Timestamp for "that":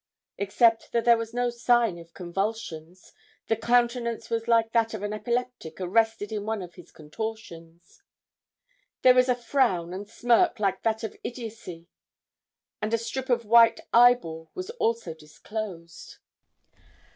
0.93-1.05, 4.71-4.95, 10.81-11.03